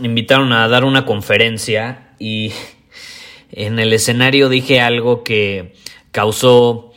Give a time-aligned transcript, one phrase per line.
[0.00, 2.52] invitaron a dar una conferencia y
[3.50, 5.74] en el escenario dije algo que
[6.10, 6.92] causó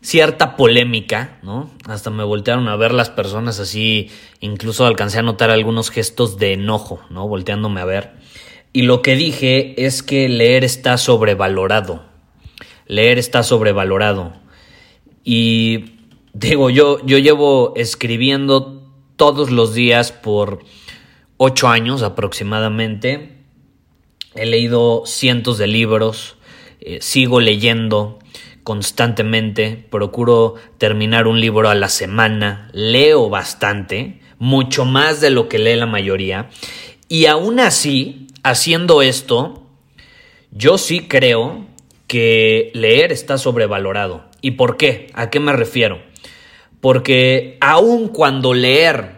[0.00, 1.68] cierta polémica, ¿no?
[1.88, 4.08] Hasta me voltearon a ver las personas así,
[4.40, 7.26] incluso alcancé a notar algunos gestos de enojo, ¿no?
[7.26, 8.12] Volteándome a ver.
[8.72, 12.04] Y lo que dije es que leer está sobrevalorado.
[12.86, 14.32] Leer está sobrevalorado.
[15.24, 15.96] Y
[16.34, 18.82] digo, yo, yo llevo escribiendo
[19.16, 20.60] todos los días por
[21.36, 23.36] ocho años aproximadamente.
[24.34, 26.36] He leído cientos de libros,
[26.80, 28.18] eh, sigo leyendo
[28.62, 35.58] constantemente, procuro terminar un libro a la semana, leo bastante, mucho más de lo que
[35.58, 36.50] lee la mayoría,
[37.08, 39.62] y aún así, haciendo esto,
[40.50, 41.66] yo sí creo
[42.08, 44.24] que leer está sobrevalorado.
[44.40, 45.10] ¿Y por qué?
[45.14, 46.02] ¿A qué me refiero?
[46.80, 49.15] Porque aun cuando leer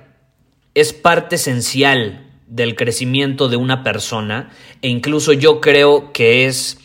[0.81, 4.51] es parte esencial del crecimiento de una persona
[4.83, 6.79] e incluso yo creo que es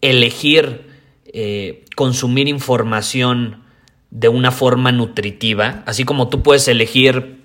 [0.00, 0.88] elegir
[1.32, 3.64] eh, consumir información
[4.10, 7.42] de una forma nutritiva, así como tú puedes elegir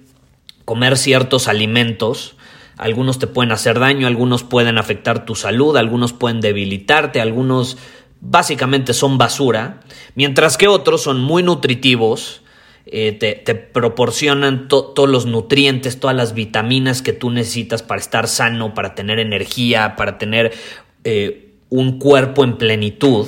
[0.65, 2.35] comer ciertos alimentos,
[2.77, 7.77] algunos te pueden hacer daño, algunos pueden afectar tu salud, algunos pueden debilitarte, algunos
[8.21, 9.81] básicamente son basura,
[10.15, 12.42] mientras que otros son muy nutritivos,
[12.95, 18.75] eh, te, proporcionan todos los nutrientes, todas las vitaminas que tú necesitas para estar sano,
[18.75, 20.53] para tener energía, para tener
[21.03, 23.27] eh, un cuerpo en plenitud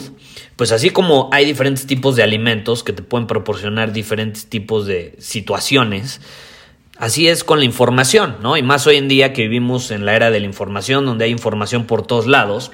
[0.56, 5.16] pues así como hay diferentes tipos de alimentos que te pueden proporcionar diferentes tipos de
[5.18, 6.22] situaciones,
[6.98, 8.56] así es con la información, ¿no?
[8.56, 11.32] Y más hoy en día que vivimos en la era de la información, donde hay
[11.32, 12.72] información por todos lados,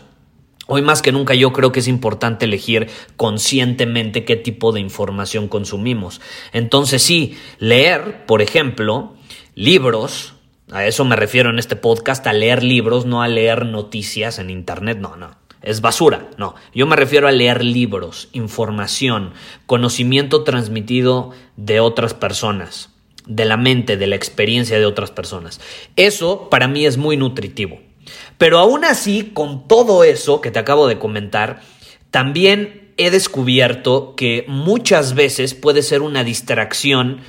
[0.74, 2.88] Hoy más que nunca yo creo que es importante elegir
[3.18, 6.22] conscientemente qué tipo de información consumimos.
[6.54, 9.14] Entonces sí, leer, por ejemplo,
[9.54, 10.34] libros,
[10.72, 14.50] a eso me refiero en este podcast, a leer libros, no a leer noticias en
[14.50, 16.30] Internet, no, no es basura.
[16.38, 19.34] No, yo me refiero a leer libros, información,
[19.66, 22.92] conocimiento transmitido de otras personas,
[23.26, 25.60] de la mente, de la experiencia de otras personas.
[25.98, 27.91] Eso para mí es muy nutritivo.
[28.38, 31.62] Pero aún así, con todo eso que te acabo de comentar,
[32.10, 37.22] también he descubierto que muchas veces puede ser una distracción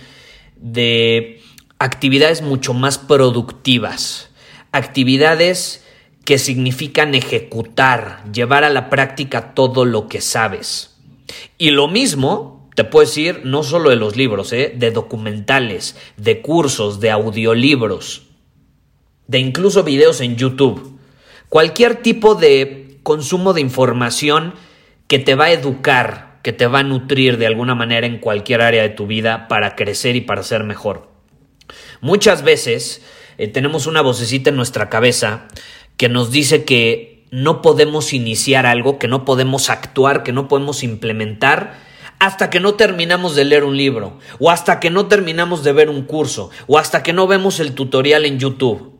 [0.56, 1.40] de
[1.78, 4.30] actividades mucho más productivas,
[4.70, 5.84] actividades
[6.24, 10.96] que significan ejecutar, llevar a la práctica todo lo que sabes.
[11.58, 14.72] Y lo mismo te puedo decir no solo de los libros, ¿eh?
[14.74, 18.22] de documentales, de cursos, de audiolibros,
[19.26, 20.98] de incluso videos en YouTube.
[21.48, 24.54] Cualquier tipo de consumo de información
[25.06, 28.62] que te va a educar, que te va a nutrir de alguna manera en cualquier
[28.62, 31.10] área de tu vida para crecer y para ser mejor.
[32.00, 33.02] Muchas veces
[33.38, 35.48] eh, tenemos una vocecita en nuestra cabeza
[35.96, 40.82] que nos dice que no podemos iniciar algo, que no podemos actuar, que no podemos
[40.82, 41.74] implementar
[42.18, 45.90] hasta que no terminamos de leer un libro, o hasta que no terminamos de ver
[45.90, 48.91] un curso, o hasta que no vemos el tutorial en YouTube.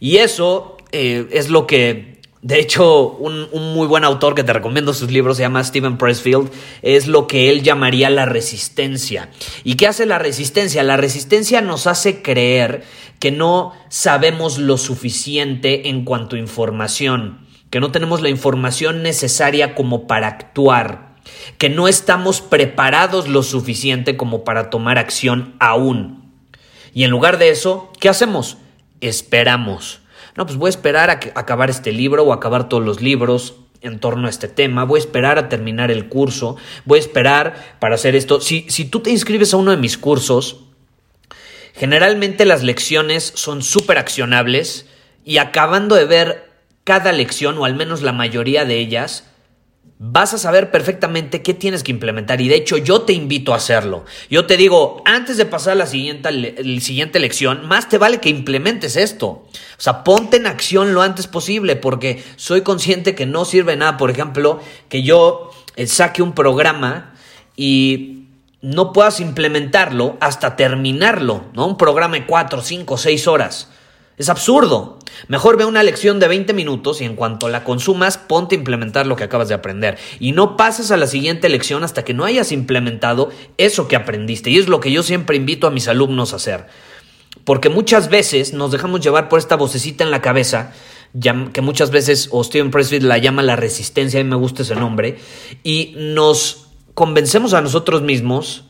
[0.00, 4.54] Y eso eh, es lo que, de hecho, un, un, muy buen autor que te
[4.54, 6.50] recomiendo sus libros, se llama Stephen Pressfield,
[6.80, 9.28] es lo que él llamaría la resistencia.
[9.62, 10.82] ¿Y qué hace la resistencia?
[10.82, 12.82] La resistencia nos hace creer
[13.20, 19.74] que no sabemos lo suficiente en cuanto a información, que no tenemos la información necesaria
[19.74, 21.16] como para actuar,
[21.58, 26.32] que no estamos preparados lo suficiente como para tomar acción aún.
[26.94, 28.56] Y en lugar de eso, ¿qué hacemos?
[29.00, 30.00] Esperamos.
[30.36, 33.98] No, pues voy a esperar a, acabar este libro o acabar todos los libros en
[33.98, 37.94] torno a este tema, voy a esperar a terminar el curso, voy a esperar para
[37.94, 38.40] hacer esto.
[38.40, 40.64] Si, si tú te inscribes a uno de mis cursos,
[41.80, 44.84] Generalmente las lecciones son súper accionables
[45.24, 46.50] y acabando de ver
[46.84, 49.29] cada lección, o al menos la mayoría de ellas,
[50.02, 52.40] vas a saber perfectamente qué tienes que implementar.
[52.40, 54.06] Y de hecho, yo te invito a hacerlo.
[54.30, 58.18] Yo te digo, antes de pasar a la siguiente, la siguiente lección, más te vale
[58.18, 59.26] que implementes esto.
[59.26, 63.98] O sea, ponte en acción lo antes posible, porque soy consciente que no sirve nada,
[63.98, 67.12] por ejemplo, que yo eh, saque un programa
[67.54, 68.24] y
[68.62, 71.66] no puedas implementarlo hasta terminarlo, ¿no?
[71.66, 73.68] Un programa de 4, 5, 6 horas.
[74.20, 74.98] Es absurdo.
[75.28, 79.06] Mejor ve una lección de 20 minutos y en cuanto la consumas, ponte a implementar
[79.06, 79.96] lo que acabas de aprender.
[80.18, 84.50] Y no pases a la siguiente lección hasta que no hayas implementado eso que aprendiste.
[84.50, 86.66] Y es lo que yo siempre invito a mis alumnos a hacer.
[87.44, 90.74] Porque muchas veces nos dejamos llevar por esta vocecita en la cabeza,
[91.54, 95.18] que muchas veces, o Steven Pressfield la llama la resistencia, y me gusta ese nombre,
[95.64, 98.64] y nos convencemos a nosotros mismos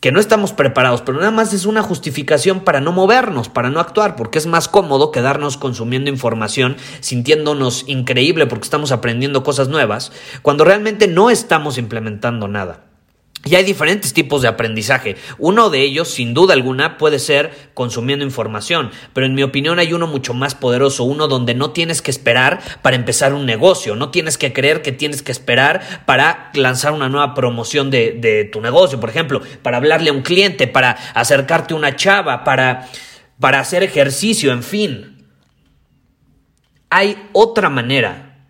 [0.00, 3.80] que no estamos preparados, pero nada más es una justificación para no movernos, para no
[3.80, 10.12] actuar, porque es más cómodo quedarnos consumiendo información, sintiéndonos increíble porque estamos aprendiendo cosas nuevas,
[10.42, 12.87] cuando realmente no estamos implementando nada.
[13.44, 15.16] Y hay diferentes tipos de aprendizaje.
[15.38, 19.92] Uno de ellos, sin duda alguna, puede ser consumiendo información, pero en mi opinión hay
[19.92, 24.10] uno mucho más poderoso, uno donde no tienes que esperar para empezar un negocio, no
[24.10, 28.60] tienes que creer que tienes que esperar para lanzar una nueva promoción de, de tu
[28.60, 32.88] negocio, por ejemplo, para hablarle a un cliente, para acercarte a una chava, para,
[33.38, 35.28] para hacer ejercicio, en fin.
[36.90, 38.46] Hay otra manera,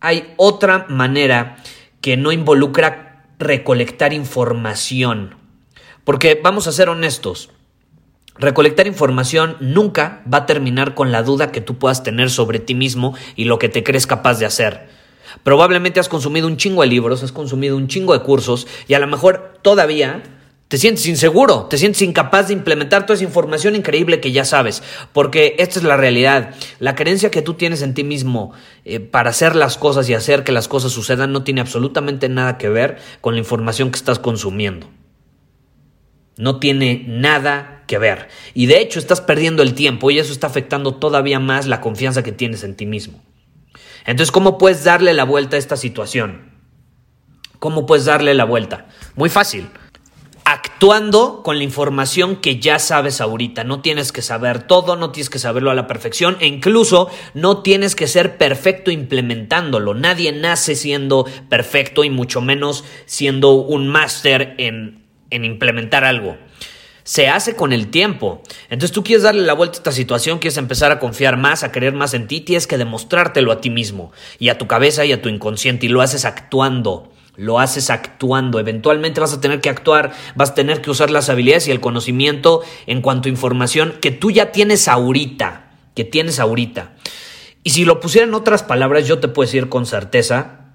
[0.00, 1.56] hay otra manera
[2.00, 3.11] que no involucra
[3.42, 5.36] recolectar información.
[6.04, 7.50] Porque vamos a ser honestos,
[8.36, 12.74] recolectar información nunca va a terminar con la duda que tú puedas tener sobre ti
[12.74, 14.88] mismo y lo que te crees capaz de hacer.
[15.42, 18.98] Probablemente has consumido un chingo de libros, has consumido un chingo de cursos y a
[18.98, 20.22] lo mejor todavía
[20.72, 24.82] te sientes inseguro, te sientes incapaz de implementar toda esa información increíble que ya sabes,
[25.12, 26.54] porque esta es la realidad.
[26.78, 28.54] La creencia que tú tienes en ti mismo
[28.86, 32.56] eh, para hacer las cosas y hacer que las cosas sucedan no tiene absolutamente nada
[32.56, 34.88] que ver con la información que estás consumiendo.
[36.38, 38.28] No tiene nada que ver.
[38.54, 42.22] Y de hecho estás perdiendo el tiempo y eso está afectando todavía más la confianza
[42.22, 43.22] que tienes en ti mismo.
[44.06, 46.50] Entonces, ¿cómo puedes darle la vuelta a esta situación?
[47.58, 48.86] ¿Cómo puedes darle la vuelta?
[49.16, 49.68] Muy fácil
[50.52, 53.64] actuando con la información que ya sabes ahorita.
[53.64, 57.62] No tienes que saber todo, no tienes que saberlo a la perfección e incluso no
[57.62, 59.94] tienes que ser perfecto implementándolo.
[59.94, 66.36] Nadie nace siendo perfecto y mucho menos siendo un máster en, en implementar algo.
[67.02, 68.42] Se hace con el tiempo.
[68.64, 71.72] Entonces tú quieres darle la vuelta a esta situación, quieres empezar a confiar más, a
[71.72, 75.12] creer más en ti, tienes que demostrártelo a ti mismo y a tu cabeza y
[75.12, 78.58] a tu inconsciente y lo haces actuando lo haces actuando.
[78.58, 81.80] Eventualmente vas a tener que actuar, vas a tener que usar las habilidades y el
[81.80, 86.92] conocimiento en cuanto a información que tú ya tienes ahorita, que tienes ahorita.
[87.62, 90.74] Y si lo pusiera en otras palabras, yo te puedo decir con certeza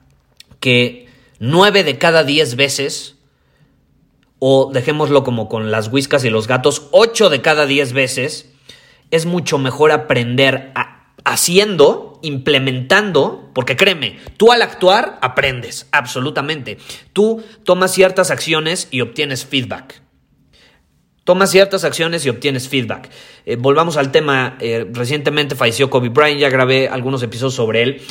[0.60, 1.08] que
[1.40, 3.16] nueve de cada diez veces,
[4.40, 8.50] o dejémoslo como con las whiskas y los gatos, ocho de cada diez veces,
[9.12, 10.72] es mucho mejor aprender
[11.24, 16.78] haciendo implementando, porque créeme, tú al actuar aprendes, absolutamente.
[17.14, 20.02] Tú tomas ciertas acciones y obtienes feedback.
[21.24, 23.10] Tomas ciertas acciones y obtienes feedback.
[23.46, 28.02] Eh, volvamos al tema, eh, recientemente falleció Kobe Bryant, ya grabé algunos episodios sobre él.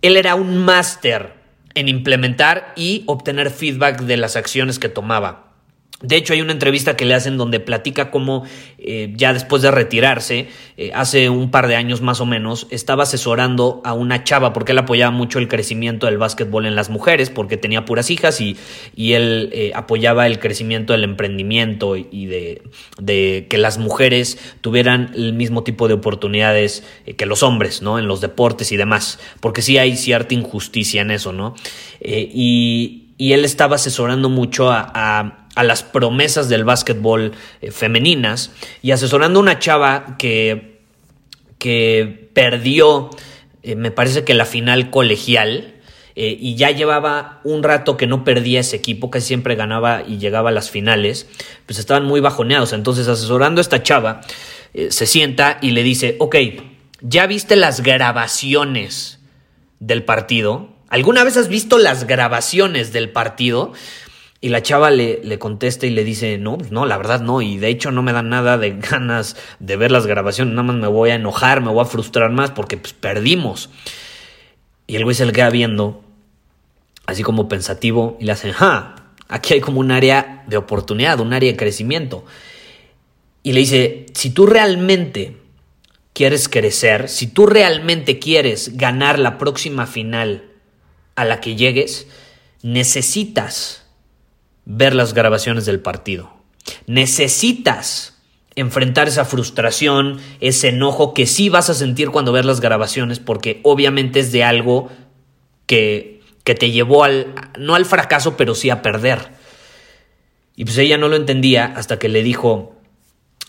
[0.00, 1.34] Él era un máster
[1.74, 5.53] en implementar y obtener feedback de las acciones que tomaba.
[6.02, 8.44] De hecho, hay una entrevista que le hacen donde platica cómo
[8.78, 13.04] eh, ya después de retirarse, eh, hace un par de años más o menos, estaba
[13.04, 17.30] asesorando a una chava porque él apoyaba mucho el crecimiento del básquetbol en las mujeres,
[17.30, 18.56] porque tenía puras hijas y,
[18.96, 22.62] y él eh, apoyaba el crecimiento del emprendimiento y de,
[22.98, 26.82] de, que las mujeres tuvieran el mismo tipo de oportunidades
[27.16, 28.00] que los hombres, ¿no?
[28.00, 31.54] En los deportes y demás, porque sí hay cierta injusticia en eso, ¿no?
[32.00, 38.50] y, y, él estaba asesorando mucho a a las promesas del básquetbol eh, femeninas
[38.82, 40.80] y asesorando a una chava que,
[41.58, 43.10] que perdió,
[43.62, 45.74] eh, me parece que la final colegial,
[46.16, 50.18] eh, y ya llevaba un rato que no perdía ese equipo, casi siempre ganaba y
[50.18, 51.26] llegaba a las finales,
[51.66, 52.72] pues estaban muy bajoneados.
[52.72, 54.20] Entonces, asesorando a esta chava,
[54.90, 56.36] se sienta y le dice, ok,
[57.00, 59.20] ¿ya viste las grabaciones
[59.80, 60.74] del partido?
[60.88, 63.72] ¿Alguna vez has visto las grabaciones del partido?
[64.44, 67.40] Y la chava le, le, contesta y le dice, no, pues no, la verdad no,
[67.40, 70.76] y de hecho no me da nada de ganas de ver las grabaciones, nada más
[70.76, 73.70] me voy a enojar, me voy a frustrar más porque pues, perdimos.
[74.86, 76.04] Y el güey se le queda viendo,
[77.06, 81.32] así como pensativo, y le hace, ja, aquí hay como un área de oportunidad, un
[81.32, 82.26] área de crecimiento.
[83.42, 85.38] Y le dice, si tú realmente
[86.12, 90.50] quieres crecer, si tú realmente quieres ganar la próxima final
[91.16, 92.08] a la que llegues,
[92.60, 93.83] necesitas
[94.64, 96.32] ver las grabaciones del partido.
[96.86, 98.14] Necesitas
[98.56, 103.60] enfrentar esa frustración, ese enojo que sí vas a sentir cuando ves las grabaciones, porque
[103.62, 104.90] obviamente es de algo
[105.66, 109.32] que, que te llevó al, no al fracaso, pero sí a perder.
[110.56, 112.76] Y pues ella no lo entendía hasta que le dijo,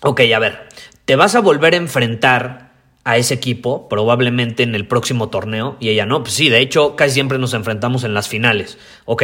[0.01, 0.67] ok, a ver,
[1.05, 5.89] te vas a volver a enfrentar a ese equipo, probablemente en el próximo torneo, y
[5.89, 8.79] ella no, pues sí, de hecho casi siempre nos enfrentamos en las finales.
[9.05, 9.23] Ok,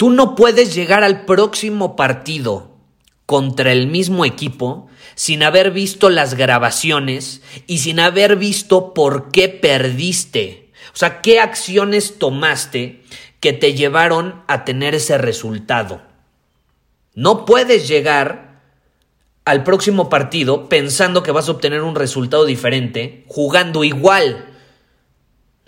[0.00, 2.70] tú no puedes llegar al próximo partido
[3.26, 9.50] contra el mismo equipo sin haber visto las grabaciones y sin haber visto por qué
[9.50, 10.72] perdiste.
[10.94, 13.02] O sea, qué acciones tomaste
[13.40, 16.00] que te llevaron a tener ese resultado.
[17.12, 18.62] No puedes llegar
[19.44, 24.49] al próximo partido pensando que vas a obtener un resultado diferente jugando igual.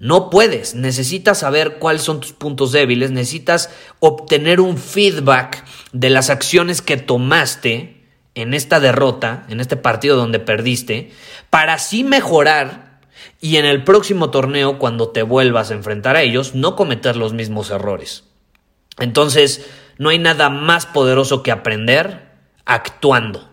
[0.03, 6.29] No puedes, necesitas saber cuáles son tus puntos débiles, necesitas obtener un feedback de las
[6.29, 8.05] acciones que tomaste
[8.35, 11.13] en esta derrota, en este partido donde perdiste,
[11.51, 12.99] para así mejorar
[13.41, 17.33] y en el próximo torneo, cuando te vuelvas a enfrentar a ellos, no cometer los
[17.33, 18.25] mismos errores.
[18.99, 22.29] Entonces, no hay nada más poderoso que aprender
[22.65, 23.49] actuando.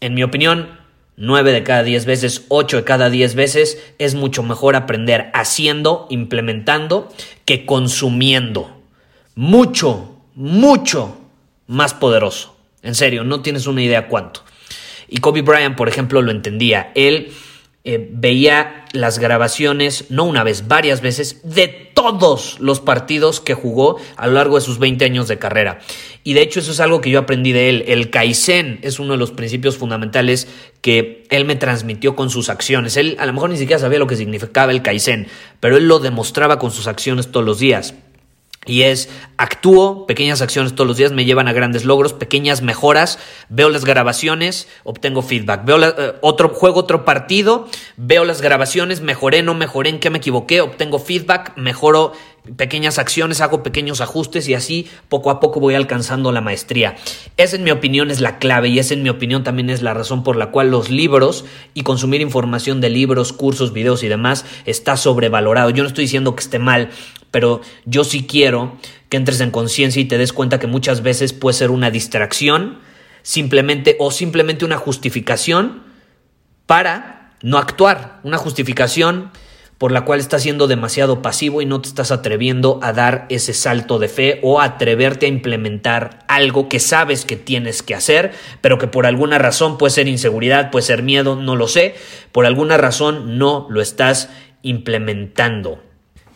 [0.00, 0.79] En mi opinión,
[1.20, 6.06] 9 de cada 10 veces, 8 de cada 10 veces, es mucho mejor aprender haciendo,
[6.08, 7.12] implementando,
[7.44, 8.80] que consumiendo.
[9.34, 11.18] Mucho, mucho
[11.66, 12.56] más poderoso.
[12.82, 14.44] En serio, no tienes una idea cuánto.
[15.08, 16.90] Y Kobe Bryant, por ejemplo, lo entendía.
[16.94, 17.32] Él
[17.82, 23.96] eh, veía las grabaciones, no una vez, varias veces, de todos los partidos que jugó
[24.16, 25.78] a lo largo de sus 20 años de carrera.
[26.22, 27.84] Y de hecho eso es algo que yo aprendí de él.
[27.86, 30.46] El Kaizen es uno de los principios fundamentales
[30.82, 32.98] que él me transmitió con sus acciones.
[32.98, 35.28] Él a lo mejor ni siquiera sabía lo que significaba el Kaizen,
[35.60, 37.94] pero él lo demostraba con sus acciones todos los días.
[38.66, 43.18] Y es, actúo, pequeñas acciones todos los días me llevan a grandes logros, pequeñas mejoras,
[43.48, 49.42] veo las grabaciones, obtengo feedback, veo eh, otro juego, otro partido, veo las grabaciones, mejoré,
[49.42, 52.12] no mejoré, en qué me equivoqué, obtengo feedback, mejoro
[52.56, 56.96] pequeñas acciones, hago pequeños ajustes y así poco a poco voy alcanzando la maestría.
[57.36, 59.94] Esa en mi opinión es la clave y esa en mi opinión también es la
[59.94, 61.44] razón por la cual los libros
[61.74, 65.70] y consumir información de libros, cursos, videos y demás está sobrevalorado.
[65.70, 66.90] Yo no estoy diciendo que esté mal,
[67.30, 68.76] pero yo sí quiero
[69.08, 72.78] que entres en conciencia y te des cuenta que muchas veces puede ser una distracción,
[73.22, 75.82] simplemente o simplemente una justificación
[76.66, 79.30] para no actuar, una justificación
[79.80, 83.54] por la cual estás siendo demasiado pasivo y no te estás atreviendo a dar ese
[83.54, 88.76] salto de fe o atreverte a implementar algo que sabes que tienes que hacer, pero
[88.76, 91.94] que por alguna razón puede ser inseguridad, puede ser miedo, no lo sé,
[92.30, 94.28] por alguna razón no lo estás
[94.60, 95.82] implementando.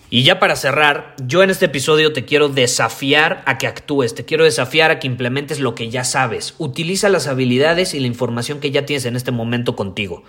[0.08, 4.24] Y ya para cerrar, yo en este episodio te quiero desafiar a que actúes, te
[4.24, 6.54] quiero desafiar a que implementes lo que ya sabes.
[6.56, 10.24] Utiliza las habilidades y la información que ya tienes en este momento contigo.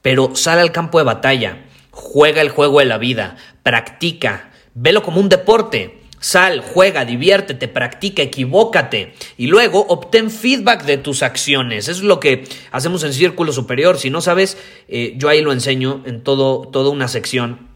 [0.00, 5.20] Pero sal al campo de batalla, juega el juego de la vida, practica, velo como
[5.20, 6.00] un deporte.
[6.18, 11.88] Sal, juega, diviértete, practica, equivócate y luego obtén feedback de tus acciones.
[11.88, 13.98] Eso es lo que hacemos en Círculo Superior.
[13.98, 14.56] Si no sabes,
[14.86, 17.72] eh, yo ahí lo enseño en todo, toda una sección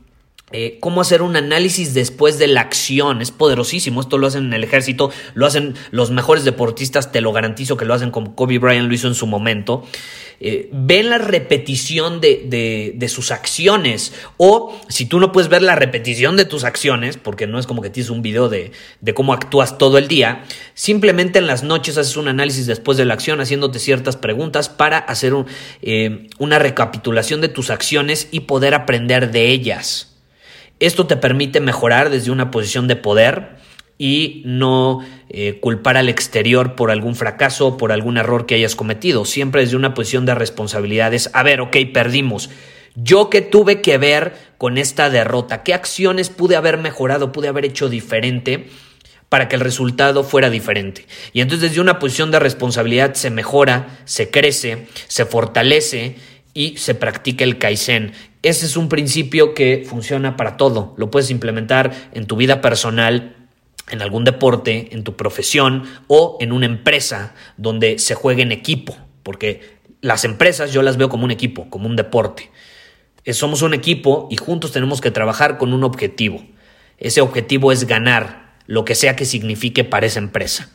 [0.53, 3.21] eh, cómo hacer un análisis después de la acción.
[3.21, 4.01] Es poderosísimo.
[4.01, 7.85] Esto lo hacen en el ejército, lo hacen los mejores deportistas, te lo garantizo que
[7.85, 9.83] lo hacen como Kobe Bryant lo hizo en su momento.
[10.41, 14.13] Eh, ven la repetición de, de, sus acciones.
[14.37, 17.81] O si tú no puedes ver la repetición de tus acciones, porque no es como
[17.83, 21.97] que tienes un video de, de cómo actúas todo el día, simplemente en las noches
[21.97, 25.33] haces un análisis después de la acción, haciéndote ciertas preguntas para hacer
[25.83, 30.17] eh, una recapitulación de tus acciones y poder aprender de ellas.
[30.79, 33.57] Esto te permite mejorar desde una posición de poder
[33.99, 38.77] y no eh, culpar al exterior por algún fracaso o por algún error que hayas
[38.77, 39.25] cometido.
[39.25, 41.31] Siempre desde una posición de responsabilidades.
[41.33, 42.51] A ver, ok, perdimos.
[42.95, 47.67] Yo qué tuve que ver con esta derrota, qué acciones pude haber mejorado, pude haber
[47.67, 48.69] hecho diferente
[49.29, 51.07] para que el resultado fuera diferente.
[51.33, 56.17] Y entonces desde una posición de responsabilidad se mejora, se crece, se fortalece
[56.55, 58.13] y se practica el Kaizen.
[58.43, 60.95] Ese es un principio que funciona para todo.
[60.97, 63.35] Lo puedes implementar en tu vida personal,
[63.91, 68.97] en algún deporte, en tu profesión o en una empresa donde se juegue en equipo,
[69.23, 72.51] porque las empresas yo las veo como un equipo, como un deporte.
[73.25, 76.45] Eh, somos un equipo y juntos tenemos que trabajar con un objetivo.
[76.99, 80.71] Ese objetivo es ganar lo que sea que signifique para esa empresa.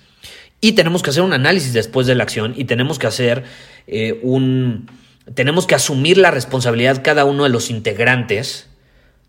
[0.60, 3.44] Y tenemos que hacer un análisis después de la acción y tenemos que hacer
[3.88, 4.90] eh, un,
[5.34, 8.68] tenemos que asumir la responsabilidad cada uno de los integrantes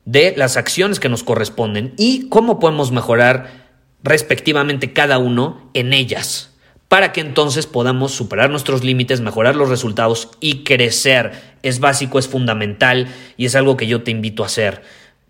[0.04, 3.61] de las acciones que nos corresponden y cómo podemos mejorar
[4.02, 6.52] respectivamente cada uno en ellas
[6.92, 11.32] para que entonces podamos superar nuestros límites, mejorar los resultados y crecer.
[11.62, 14.82] Es básico, es fundamental y es algo que yo te invito a hacer.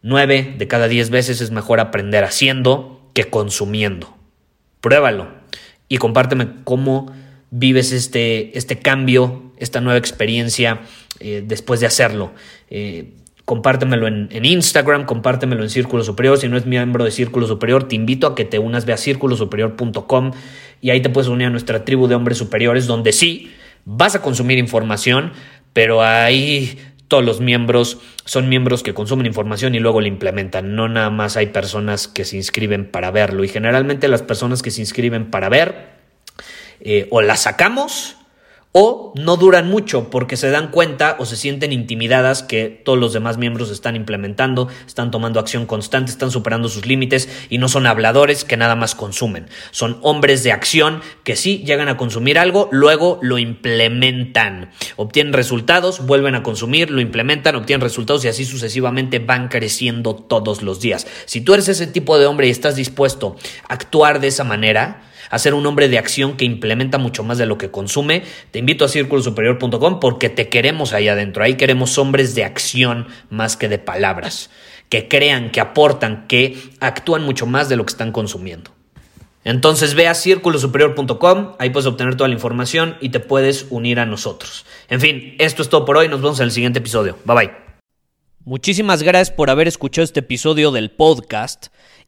[0.02, 4.17] Nueve de cada diez veces es mejor aprender haciendo que consumiendo.
[4.81, 5.29] Pruébalo
[5.88, 7.14] y compárteme cómo
[7.52, 10.81] vives este, este cambio, esta nueva experiencia
[11.21, 12.33] eh, después de hacerlo.
[12.71, 13.12] Eh,
[13.52, 16.38] compártemelo en, Instagram, compártemelo en Círculo Superior.
[16.38, 18.97] Si no es miembro de Círculo Superior, te invito a que te unas, ve a
[18.97, 20.30] círculosuperior.com
[20.80, 23.52] y ahí te puedes unir a nuestra tribu de hombres superiores, donde sí
[23.85, 25.32] vas a consumir información,
[25.75, 26.78] pero ahí
[27.09, 30.75] todos los miembros son miembros que consumen información y luego la implementan.
[30.75, 33.44] No nada más hay personas que se inscriben para verlo.
[33.44, 35.90] Y generalmente las personas que se inscriben para ver
[36.80, 38.16] eh, o las sacamos
[38.73, 43.12] o no duran mucho porque se dan cuenta o se sienten intimidadas que todos los
[43.12, 47.87] demás miembros están implementando, están tomando acción constante, están superando sus límites y no son
[47.87, 49.47] habladores que nada más consumen.
[49.71, 56.07] Son hombres de acción que sí llegan a consumir algo, luego lo implementan, obtienen resultados,
[56.07, 61.07] vuelven a consumir, lo implementan, obtienen resultados y así sucesivamente van creciendo todos los días.
[61.26, 63.37] Si tú eres ese tipo de hombre y estás dispuesto
[63.69, 67.38] a actuar de esa manera, a ser un hombre de acción que implementa mucho más
[67.38, 71.42] de lo que consume, te invito a círculosuperior.com porque te queremos ahí adentro.
[71.42, 74.50] Ahí queremos hombres de acción más que de palabras,
[74.90, 78.72] que crean, que aportan, que actúan mucho más de lo que están consumiendo.
[79.42, 84.06] Entonces ve a círculosuperior.com, ahí puedes obtener toda la información y te puedes unir a
[84.06, 84.66] nosotros.
[84.90, 87.16] En fin, esto es todo por hoy, nos vemos en el siguiente episodio.
[87.24, 87.50] Bye bye.
[88.44, 91.68] Muchísimas gracias por haber escuchado este episodio del podcast.